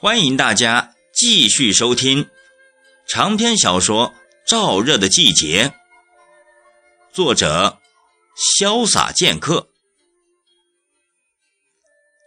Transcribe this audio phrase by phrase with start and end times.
[0.00, 2.30] 欢迎大家继续收听
[3.08, 4.14] 长篇小说
[4.48, 5.64] 《燥热的季节》，
[7.12, 7.80] 作者
[8.62, 9.70] 潇洒剑客。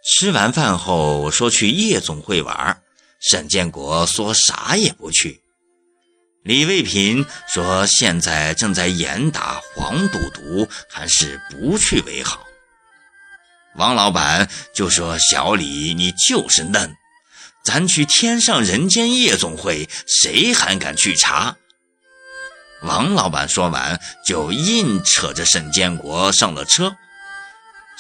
[0.04, 2.84] 吃完饭后说去夜总会玩，
[3.22, 5.42] 沈建国说啥也不去。
[6.44, 12.46] 李卫平说现在正在严打黄赌毒，还是不去为好。
[13.76, 16.94] 王老板就说：“小李，你就是嫩。”
[17.64, 21.56] 咱去天上人间夜总会，谁还敢去查？
[22.84, 26.96] 王老板说完，就硬扯着沈建国上了车。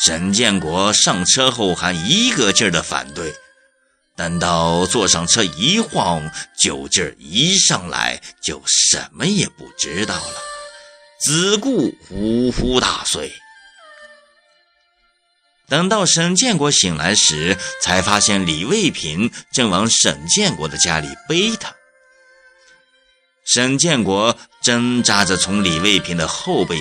[0.03, 3.31] 沈建国上车后还一个劲儿的反对，
[4.15, 10.41] 等到坐上车一晃，酒劲儿一上来，就什么也不知道了，
[11.23, 13.31] 只顾呼呼大睡。
[15.71, 21.73] 等到沈建国醒来时，才发现李卫平正往沈建国的家里背他。
[23.45, 26.77] 沈建国挣扎着从李卫平的后背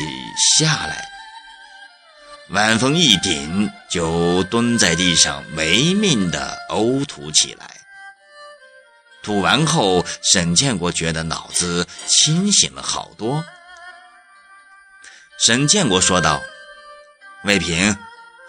[0.59, 1.09] 下来，
[2.49, 7.71] 晚风一顶，就蹲在地上没命的呕吐起来。
[9.23, 13.45] 吐完后，沈建国觉得脑子清醒了好多。
[15.39, 16.43] 沈建国说道
[17.47, 17.97] ：“卫平。”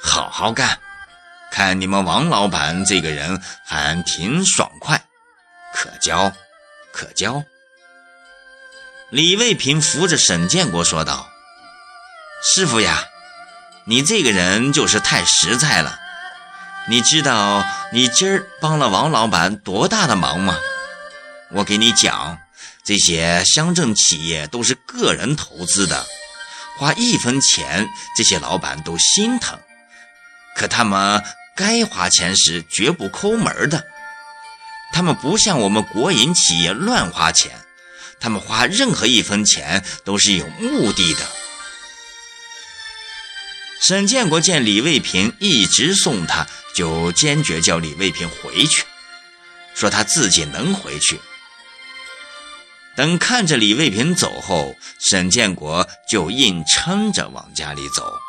[0.04, 0.80] 好好干，
[1.52, 5.02] 看你们王老板这个人还挺爽快，
[5.74, 6.34] 可交，
[6.92, 7.44] 可交。
[9.10, 11.30] 李卫平扶着沈建国说道
[12.44, 13.04] ：“师傅呀，
[13.86, 16.00] 你这个人就是太实在了。
[16.88, 20.58] 你知道你今儿帮了王老板多大的忙吗？
[21.52, 22.40] 我给你讲，
[22.84, 26.06] 这些乡镇企业都是个人投资的，
[26.78, 29.59] 花一分钱，这些老板都心疼。”
[30.56, 31.23] 可他们
[31.56, 33.85] 该花钱时绝不抠门的，
[34.94, 37.51] 他们不像我们国营企业乱花钱，
[38.19, 41.22] 他们花任何一分钱都是有目的的。
[43.81, 48.83] 沈建国见李卫平一直送他，就坚决叫李卫平回去，
[49.73, 51.19] 说他自己能回去。
[52.95, 58.19] 等看着李卫平走后，沈建国就硬撑着往家里走。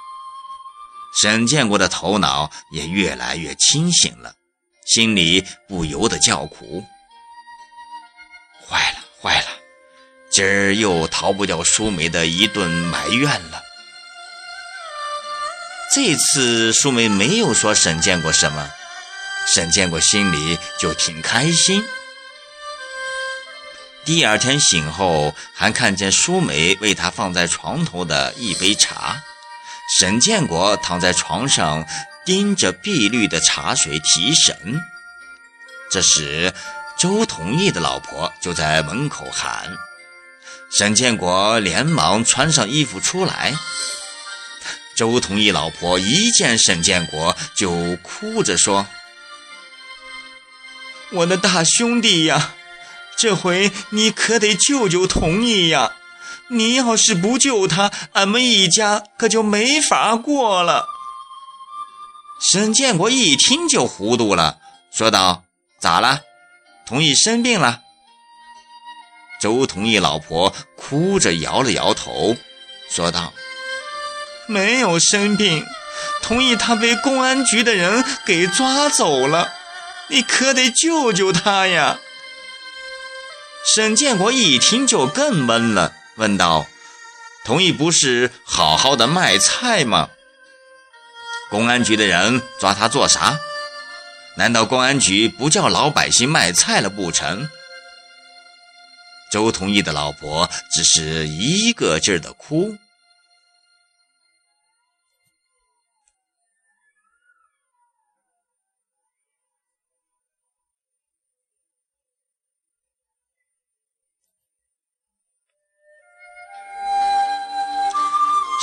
[1.21, 4.35] 沈建国的头脑也越来越清醒了，
[4.87, 6.83] 心里不由得叫苦
[8.67, 9.49] ：“坏了，坏了，
[10.31, 13.63] 今儿又逃不掉舒梅的一顿埋怨了。”
[15.95, 18.71] 这次舒梅没有说沈建国什么，
[19.47, 21.85] 沈建国心里就挺开心。
[24.05, 29.23] 第二天醒后，还看见舒梅为他放在床头的一杯茶。
[29.89, 31.87] 沈建国躺在床上，
[32.25, 34.81] 盯着碧绿的茶水提神。
[35.91, 36.55] 这时，
[36.99, 39.71] 周同义的老婆就在门口喊。
[40.71, 43.55] 沈建国连忙穿上衣服出来。
[44.95, 48.87] 周同义老婆一见沈建国，就哭着说
[51.11, 52.55] ：“我的大兄弟呀，
[53.17, 55.93] 这回你可得救救同义呀！”
[56.53, 60.87] 你要是不救他，俺们一家可就没法过了。
[62.41, 64.59] 沈建国一听就糊涂了，
[64.93, 65.45] 说道
[65.81, 66.21] ：“咋了？
[66.85, 67.81] 同意生病了？”
[69.41, 72.37] 周同意老婆哭着摇了摇头，
[72.91, 73.33] 说道
[74.47, 75.65] ：“没有生病，
[76.21, 79.53] 同意他被公安局的人给抓走了。
[80.09, 81.99] 你可得救救他呀！”
[83.75, 85.95] 沈建国一听就更闷了。
[86.17, 86.67] 问道
[87.45, 90.11] ：“同意不是好好的卖菜吗？
[91.51, 93.39] 公安局的人抓他做啥？
[94.37, 97.49] 难道公安局不叫老百姓卖菜了不成？”
[99.33, 102.77] 周同意的老婆只是一个劲儿的哭。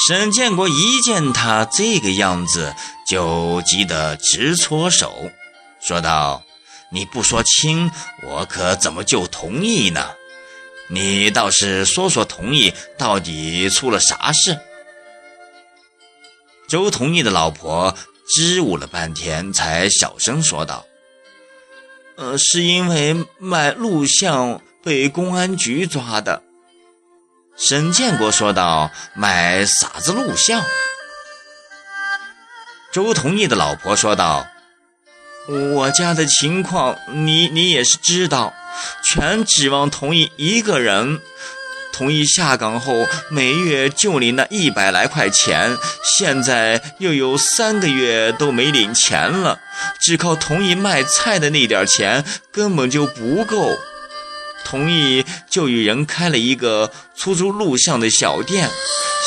[0.10, 2.74] 沈建国一见他这个样子，
[3.06, 5.30] 就急得直搓手，
[5.80, 6.42] 说道
[6.90, 7.92] ：“你不说清，
[8.24, 10.10] 我可怎么就同意呢？
[10.88, 14.58] 你倒是说说，同意到底出了啥事？”
[16.68, 17.96] 周同意的老婆
[18.36, 20.88] 支吾了半天，才小声说道
[22.18, 26.42] ：“呃，是因为卖录像被公安局抓的。”
[27.60, 30.64] 沈建国说道：“买啥子录像？”
[32.92, 34.48] 周同义的老婆说道
[35.76, 38.54] ：“我家的情况你你也是知道，
[39.04, 41.20] 全指望同意一个人。
[41.92, 49.60] 同意下岗后每月就领那一百来块钱，现在又有三个月都没领钱了，
[50.00, 52.24] 只靠同意卖菜的那点钱
[52.54, 53.78] 根本就不够。
[54.70, 58.70] 同意就与人开了一个出租录像的小店，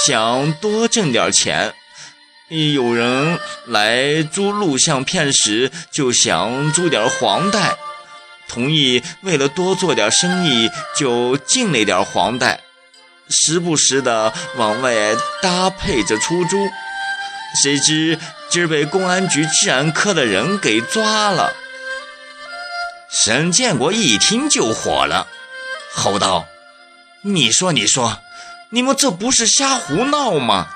[0.07, 1.75] 想多挣点钱。
[2.75, 7.75] 有人来租录像片时，就想租点黄带。
[8.47, 12.61] 同意为了多做点生意，就进了点黄带，
[13.29, 14.95] 时不时的往外
[15.43, 16.69] 搭配着出租。
[17.61, 18.17] 谁知
[18.49, 21.53] 今儿被公安局治安科的人给抓了。
[23.13, 25.29] 沈建国一听就火了，
[25.95, 26.47] 吼道
[27.21, 28.19] ：“你说，你说，
[28.71, 30.69] 你们这不是瞎胡闹吗？”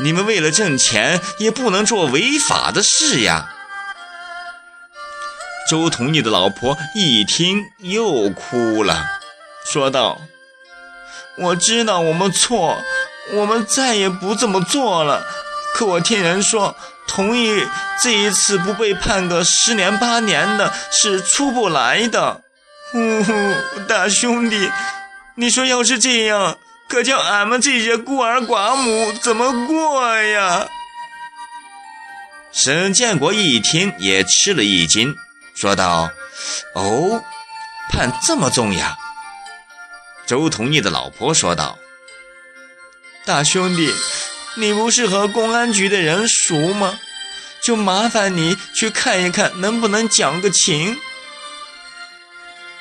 [0.00, 3.54] 你们为了挣钱，也不能做违法的事呀！
[5.70, 9.06] 周同义的老婆一听又哭了，
[9.64, 10.20] 说道
[11.38, 12.76] ：“我知道我们错，
[13.32, 15.24] 我们再也不这么做了。
[15.72, 16.76] 可我听人说，
[17.10, 17.66] 同意
[18.00, 22.40] 这一次不被判个十年八年的，是出不来的。
[22.94, 23.32] 呜呼，
[23.86, 24.70] 大兄弟，
[25.34, 26.56] 你说要是这样……”
[26.90, 30.66] 可叫俺们这些孤儿寡母怎么过呀？
[32.50, 35.14] 沈建国一听也吃了一惊，
[35.54, 36.10] 说道
[36.74, 37.22] ：“哦，
[37.90, 38.96] 判这么重呀？”
[40.26, 41.78] 周同义的老婆说道
[43.24, 43.94] ：“大兄弟，
[44.60, 46.98] 你不是和公安局的人熟吗？
[47.62, 50.98] 就麻烦你去看一看，能不能讲个情。”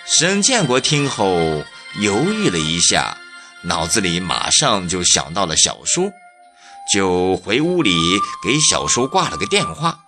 [0.05, 1.63] 沈建国听后
[1.99, 3.17] 犹豫了一下。
[3.61, 6.09] 脑子里马上就想到了小叔，
[6.93, 7.91] 就回屋里
[8.41, 9.99] 给小叔挂了个电话。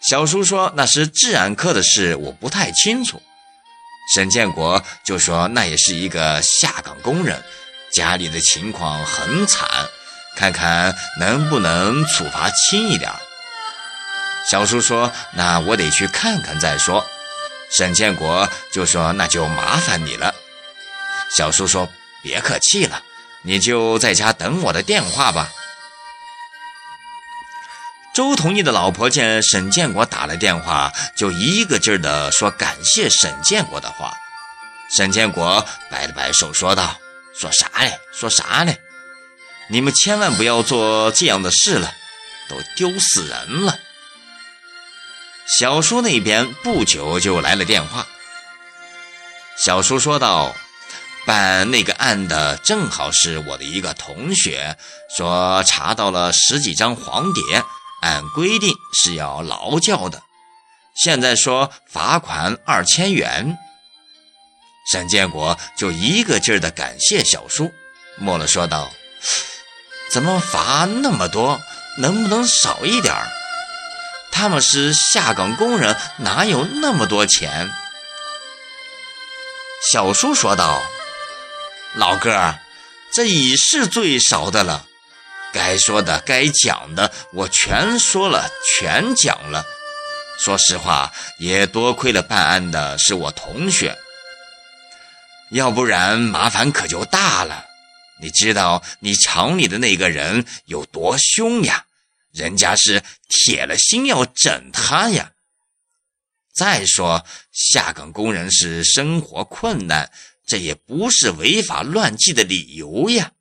[0.00, 3.22] 小叔说那是治安科的事，我不太清楚。
[4.12, 7.40] 沈建国就说那也是一个下岗工人，
[7.92, 9.68] 家里的情况很惨，
[10.36, 13.10] 看看能不能处罚轻一点。
[14.46, 17.06] 小叔说那我得去看看再说。
[17.70, 20.34] 沈建国就说那就麻烦你了。
[21.30, 21.86] 小叔说
[22.24, 23.02] ：“别客气了，
[23.42, 25.50] 你就在家等我的电话吧。”
[28.14, 34.16] 周同义的老婆见沈建国打了电话，就一个劲儿的说感谢沈建国的话。
[34.96, 36.98] 沈建国摆了摆手，说道
[37.38, 37.98] ：“说啥嘞？
[38.12, 38.78] 说啥嘞？
[39.68, 41.92] 你们千万不要做这样的事了，
[42.48, 43.78] 都丢死人了。”
[45.58, 48.06] 小叔那边不久就来了电话。
[49.56, 50.54] 小叔说道。
[51.26, 54.78] 办那个案的正好是我的一个同学，
[55.14, 57.42] 说查到了十几张黄碟，
[58.00, 60.22] 按规定是要劳教的。
[60.94, 63.58] 现在说罚款二千元。
[64.90, 67.72] 沈建国就一个劲儿的感谢小叔，
[68.16, 68.90] 末了说道
[70.10, 71.60] ：“怎么罚那么多？
[71.98, 73.28] 能不能少一点儿？
[74.30, 77.70] 他们是下岗工人，哪有那么多钱？”
[79.92, 80.80] 小叔说道。
[81.94, 82.54] 老哥，
[83.12, 84.86] 这已是最少的了，
[85.52, 89.66] 该说的、该讲的，我全说了，全讲了。
[90.38, 93.96] 说实话，也多亏了办案的是我同学，
[95.50, 97.64] 要不然麻烦可就大了。
[98.20, 101.84] 你知道你厂里的那个人有多凶呀？
[102.32, 105.32] 人家是铁了心要整他呀。
[106.54, 110.10] 再说，下岗工人是生活困难。
[110.46, 113.32] 这也不是违法乱纪的理由呀！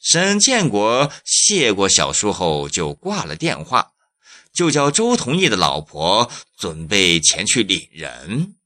[0.00, 3.92] 沈建国谢过小叔后就挂了电话，
[4.52, 8.56] 就叫周同义的老婆准备前去领人。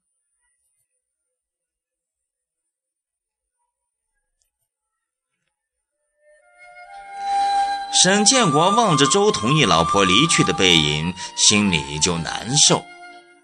[8.02, 12.84] 沈建国望着周同义老婆离去的背影，心里就难受，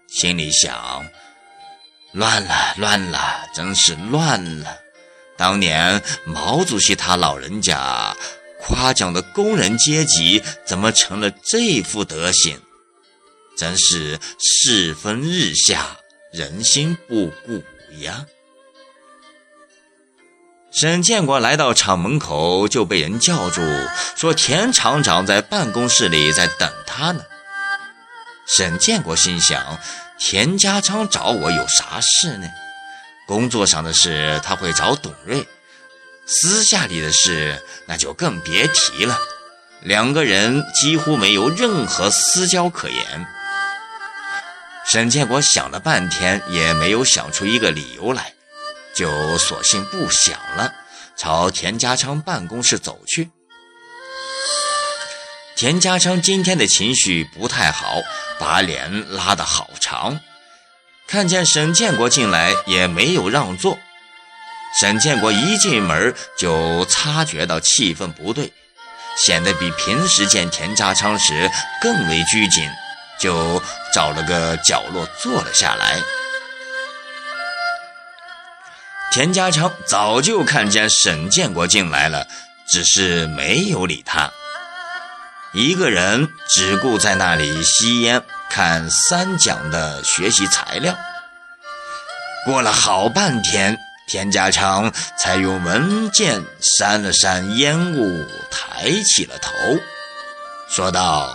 [0.07, 1.03] 心里想。
[2.11, 4.77] 乱了，乱了，真是乱了！
[5.35, 8.15] 当年毛主席他老人家
[8.59, 12.59] 夸奖的工人阶级，怎么成了这副德行？
[13.57, 15.97] 真是世风日下，
[16.31, 17.63] 人心不古
[18.01, 18.23] 呀！
[20.73, 23.61] 沈建国来到厂门口，就被人叫住，
[24.15, 27.21] 说田厂长在办公室里在等他呢。
[28.47, 29.79] 沈建国心想。
[30.19, 32.47] 田家昌找我有啥事呢？
[33.27, 35.45] 工作上的事他会找董瑞，
[36.25, 39.19] 私下里的事那就更别提了。
[39.81, 43.27] 两个人几乎没有任何私交可言。
[44.85, 48.33] 沈建国想了半天，也没有想出一个理由来，
[48.95, 50.71] 就索性不想了，
[51.17, 53.29] 朝田家昌办公室走去。
[55.55, 58.01] 田家昌今天的情绪不太好，
[58.39, 60.19] 把脸拉得好长，
[61.07, 63.77] 看见沈建国进来，也没有让座。
[64.79, 68.51] 沈建国一进门就察觉到气氛不对，
[69.15, 71.49] 显得比平时见田家昌时
[71.81, 72.67] 更为拘谨，
[73.19, 73.61] 就
[73.93, 76.01] 找了个角落坐了下来。
[79.13, 82.25] 田家昌早就看见沈建国进来了，
[82.67, 84.31] 只是没有理他，
[85.51, 90.95] 一个人只顾在那里吸烟、看三讲的学习材料。
[92.43, 93.77] 过了好半天。
[94.05, 99.51] 田家昌才用文件扇了扇烟雾，抬起了头，
[100.67, 101.33] 说道：“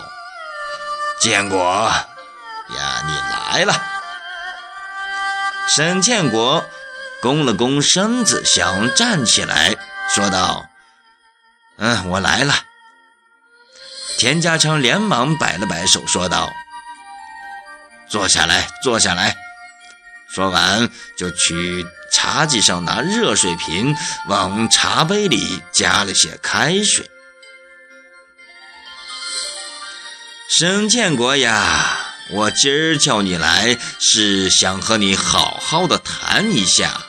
[1.19, 3.13] 建国呀，你
[3.57, 3.73] 来了。”
[5.67, 6.63] 沈建国
[7.21, 9.75] 弓了弓身子，想站起来，
[10.13, 10.69] 说道
[11.77, 12.55] ：“嗯，我来了。”
[14.17, 16.51] 田家昌连忙摆了摆手，说道
[18.09, 19.35] ：“坐下来，坐下来。”
[20.33, 21.85] 说完，就去。
[22.11, 23.95] 茶几上拿热水瓶
[24.27, 27.07] 往茶杯里加了些开水。
[30.49, 31.99] 沈建国呀，
[32.31, 37.05] 我今儿叫你来是想和你好好的谈一下。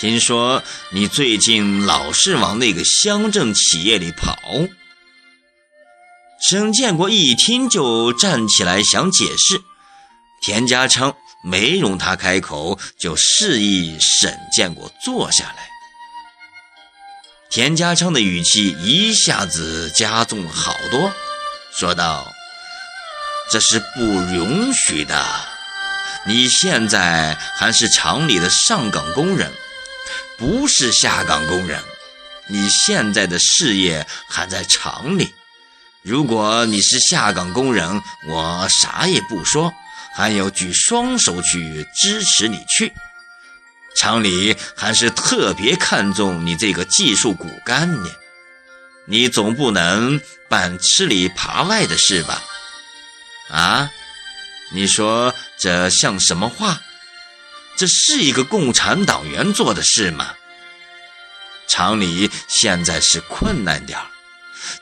[0.00, 4.34] 听说你最近老是往那个乡镇企业里跑。
[6.40, 9.60] 沈建国一听就站起来想解释，
[10.40, 11.14] 田家昌。
[11.42, 15.68] 没容他开口，就示意沈建国坐下来。
[17.50, 21.12] 田家昌的语气一下子加重了好多，
[21.78, 22.26] 说道
[23.50, 25.24] ：“这是不允许的。
[26.26, 29.50] 你现在还是厂里的上岗工人，
[30.40, 31.80] 不是下岗工人。
[32.48, 35.32] 你现在的事业还在厂里。
[36.02, 39.72] 如果你是下岗工人，我啥也不说。”
[40.12, 42.92] 还要举双手去支持你去，
[43.96, 48.10] 厂里还是特别看重你这个技术骨干呢。
[49.06, 52.42] 你总不能办吃里扒外的事吧？
[53.50, 53.90] 啊，
[54.72, 56.80] 你说这像什么话？
[57.76, 60.34] 这是一个共产党员做的事吗？
[61.68, 64.06] 厂里现在是困难点儿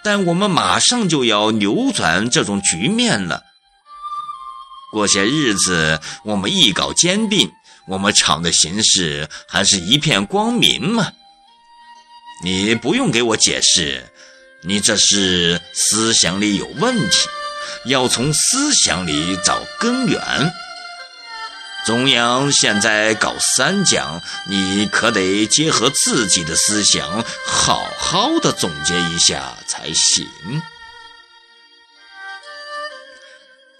[0.03, 3.43] 但我们马上就要扭转这种局面了。
[4.91, 7.53] 过些日子，我们一搞兼并，
[7.89, 11.13] 我们厂的形势还是一片光明嘛。
[12.43, 14.11] 你不用给我解释，
[14.65, 17.29] 你这是思想里有问题，
[17.85, 20.19] 要从思想里找根源。
[21.87, 30.27] 中央现在搞三讲，你可得结合自己的思想，好好的总结一下才行。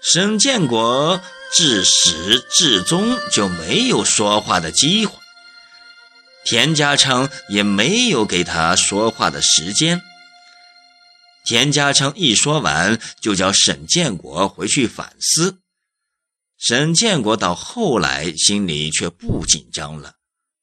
[0.01, 1.21] 沈建国
[1.53, 5.13] 自始至终就没有说话的机会，
[6.45, 10.01] 田家昌也没有给他说话的时间。
[11.45, 15.58] 田家昌一说完，就叫沈建国回去反思。
[16.59, 20.15] 沈建国到后来心里却不紧张了，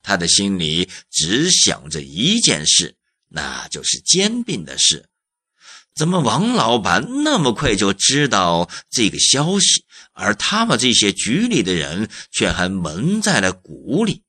[0.03, 2.97] 他的心里只想着一件事，
[3.29, 5.09] 那就是兼并的事。
[5.95, 14.23] 怎么王老板那么快就知道这个消息，而他们这些局里的人却还蒙在了鼓里？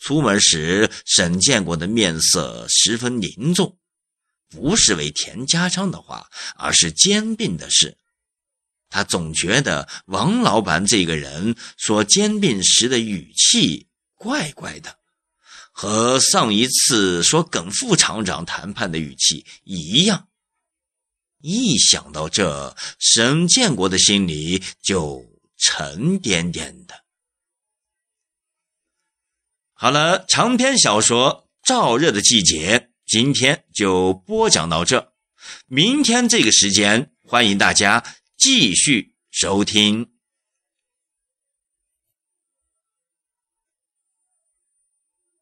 [0.00, 3.78] 出门时，沈建国的面色十分凝重，
[4.48, 7.96] 不是为田家昌的话，而是兼并的事。
[8.88, 14.98] 他总觉得王老板这个人说兼并时的语气怪怪的。
[15.70, 20.26] 和上一次说耿副厂长谈判的语气一样，
[21.40, 25.24] 一想到这，沈建国的心里就
[25.56, 27.04] 沉甸甸的。
[29.72, 35.12] 好了，长篇小说《燥热的季节》今天就播讲到这，
[35.66, 38.02] 明天这个时间，欢迎大家
[38.38, 40.17] 继续收听。